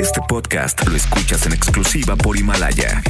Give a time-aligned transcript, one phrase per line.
[0.00, 3.02] Este podcast lo escuchas en exclusiva por Himalaya.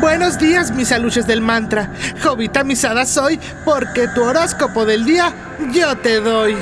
[0.00, 1.92] Buenos días, mis aluches del mantra.
[2.22, 5.34] Jovita misada soy porque tu horóscopo del día
[5.72, 6.56] yo te doy.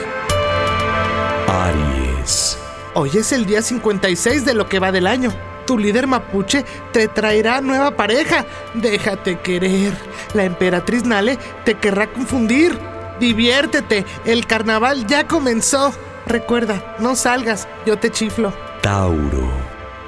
[1.47, 2.57] Aries.
[2.95, 5.31] Hoy es el día 56 de lo que va del año.
[5.67, 8.47] Tu líder mapuche te traerá nueva pareja.
[8.73, 9.93] Déjate querer.
[10.33, 12.79] La emperatriz Nale te querrá confundir.
[13.21, 15.93] Diviértete, el carnaval ya comenzó.
[16.27, 18.53] Recuerda, no salgas, yo te chiflo.
[18.83, 19.49] Tauro.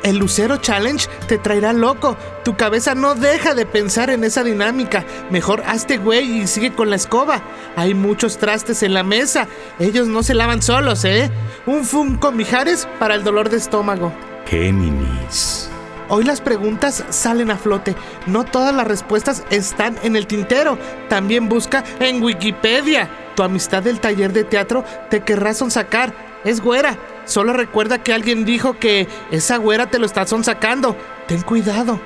[0.02, 2.16] El Lucero Challenge te traerá loco.
[2.44, 5.04] Tu cabeza no deja de pensar en esa dinámica.
[5.30, 7.42] Mejor hazte güey y sigue con la escoba.
[7.76, 9.48] Hay muchos trastes en la mesa.
[9.78, 11.30] Ellos no se lavan solos, ¿eh?
[11.66, 14.12] Un Funko Mijares para el dolor de estómago.
[14.46, 15.67] Géminis.
[16.10, 17.94] Hoy las preguntas salen a flote.
[18.26, 20.78] No todas las respuestas están en el tintero.
[21.08, 23.10] También busca en Wikipedia.
[23.36, 26.14] Tu amistad del taller de teatro te querrá sonsacar.
[26.44, 26.96] Es güera.
[27.26, 30.96] Solo recuerda que alguien dijo que esa güera te lo está sonsacando.
[31.26, 32.00] Ten cuidado.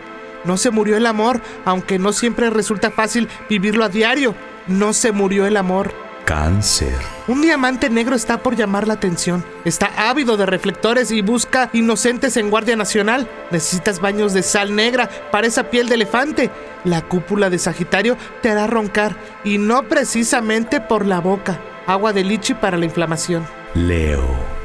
[0.44, 4.34] No se murió el amor, aunque no siempre resulta fácil vivirlo a diario.
[4.66, 5.94] No se murió el amor.
[6.24, 6.94] Cáncer.
[7.28, 9.44] Un diamante negro está por llamar la atención.
[9.64, 13.28] Está ávido de reflectores y busca inocentes en Guardia Nacional.
[13.50, 16.50] Necesitas baños de sal negra para esa piel de elefante.
[16.84, 21.60] La cúpula de Sagitario te hará roncar y no precisamente por la boca.
[21.86, 23.46] Agua de lichi para la inflamación.
[23.74, 24.61] Leo.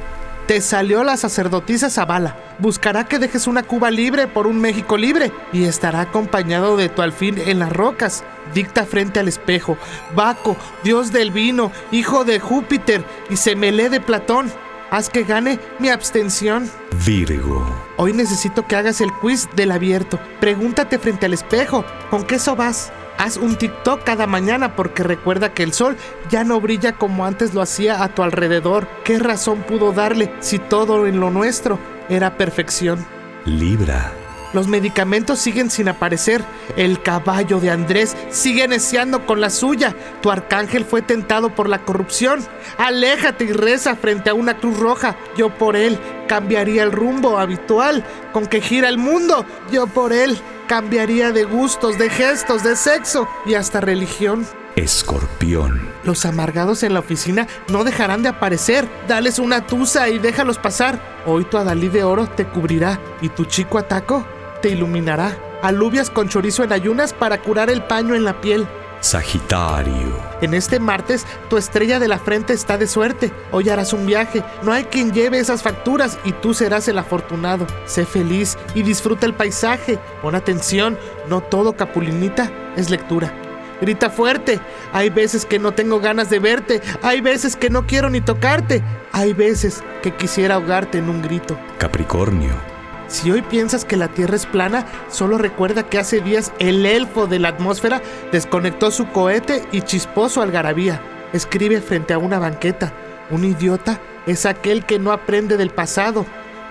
[0.47, 2.37] Te salió la sacerdotisa Zavala.
[2.59, 7.01] Buscará que dejes una Cuba libre por un México libre y estará acompañado de tu
[7.01, 8.23] alfil en las rocas.
[8.53, 9.77] Dicta frente al espejo.
[10.15, 14.49] Baco, dios del vino, hijo de Júpiter y semelé de Platón.
[14.89, 16.71] Haz que gane mi abstención.
[17.05, 17.67] Virgo.
[17.97, 20.17] Hoy necesito que hagas el quiz del abierto.
[20.39, 21.83] Pregúntate frente al espejo.
[22.09, 22.93] ¿Con qué eso vas?
[23.17, 25.97] Haz un TikTok cada mañana porque recuerda que el sol
[26.29, 28.87] ya no brilla como antes lo hacía a tu alrededor.
[29.03, 33.05] ¿Qué razón pudo darle si todo en lo nuestro era perfección?
[33.45, 34.11] Libra.
[34.53, 36.43] Los medicamentos siguen sin aparecer.
[36.77, 39.95] El caballo de Andrés sigue neciando con la suya.
[40.21, 42.39] Tu arcángel fue tentado por la corrupción.
[42.77, 45.17] Aléjate y reza frente a una cruz roja.
[45.35, 49.45] Yo por él cambiaría el rumbo habitual con que gira el mundo.
[49.71, 50.37] Yo por él
[50.67, 54.47] cambiaría de gustos, de gestos, de sexo y hasta religión.
[54.77, 55.89] Escorpión.
[56.03, 58.87] Los amargados en la oficina no dejarán de aparecer.
[59.07, 61.01] Dales una tusa y déjalos pasar.
[61.25, 64.25] Hoy tu adalí de oro te cubrirá y tu chico ataco
[64.61, 65.37] te iluminará.
[65.61, 68.67] Alubias con chorizo en ayunas para curar el paño en la piel.
[68.99, 70.17] Sagitario.
[70.41, 73.31] En este martes, tu estrella de la frente está de suerte.
[73.51, 74.43] Hoy harás un viaje.
[74.63, 77.67] No hay quien lleve esas facturas y tú serás el afortunado.
[77.85, 79.99] Sé feliz y disfruta el paisaje.
[80.21, 80.97] Pon atención,
[81.29, 83.33] no todo capulinita es lectura.
[83.81, 84.59] Grita fuerte.
[84.91, 86.81] Hay veces que no tengo ganas de verte.
[87.03, 88.83] Hay veces que no quiero ni tocarte.
[89.11, 91.57] Hay veces que quisiera ahogarte en un grito.
[91.77, 92.76] Capricornio.
[93.07, 97.25] Si hoy piensas que la Tierra es plana, solo recuerda que hace días el elfo
[97.25, 98.01] de la atmósfera
[98.31, 101.01] desconectó su cohete y chispó su algarabía.
[101.33, 102.91] Escribe frente a una banqueta.
[103.29, 106.25] Un idiota es aquel que no aprende del pasado.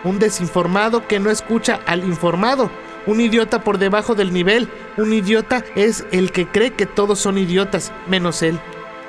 [0.04, 2.70] Un desinformado que no escucha al informado.
[3.06, 4.68] Un idiota por debajo del nivel.
[4.98, 8.58] Un idiota es el que cree que todos son idiotas, menos él.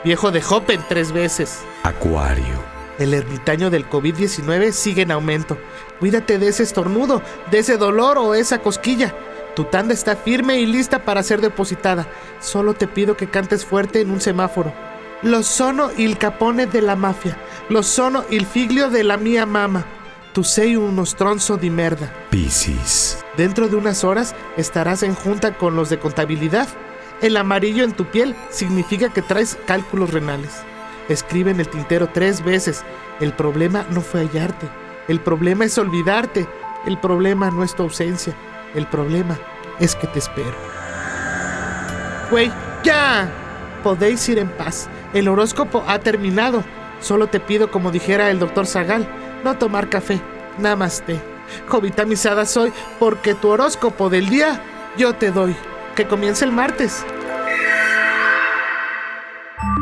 [0.04, 1.60] Viejo de Hoppen tres veces.
[1.84, 2.77] Acuario.
[3.00, 5.58] El ermitaño del COVID-19 sigue en aumento.
[6.00, 7.22] Cuídate de ese estornudo,
[7.52, 9.14] de ese dolor o esa cosquilla.
[9.56, 12.08] Tu tanda está firme y lista para ser depositada.
[12.40, 14.74] Solo te pido que cantes fuerte en un semáforo.
[15.24, 17.38] Lo sono il capone de la mafia.
[17.70, 19.86] Lo sono il figlio de la mia mama.
[20.34, 22.14] Tu sei uno stronzo di merda.
[22.30, 23.18] Piscis.
[23.36, 26.68] Dentro de unas horas estarás en junta con los de contabilidad.
[27.22, 30.52] El amarillo en tu piel significa que traes cálculos renales.
[31.10, 32.84] Escribe en el tintero tres veces.
[33.20, 34.68] El problema no fue hallarte.
[35.08, 36.48] El problema es olvidarte.
[36.86, 38.34] El problema no es tu ausencia.
[38.76, 39.38] El problema
[39.80, 40.56] es que te espero.
[42.30, 42.52] Güey,
[42.84, 43.30] ya.
[43.84, 44.90] Podéis ir en paz.
[45.14, 46.64] El horóscopo ha terminado.
[47.00, 49.08] Solo te pido, como dijera el doctor Zagal,
[49.44, 50.20] no tomar café.
[50.58, 51.22] Namaste.
[51.68, 54.62] Jovita misada soy porque tu horóscopo del día
[54.98, 55.56] yo te doy.
[55.96, 57.06] Que comience el martes.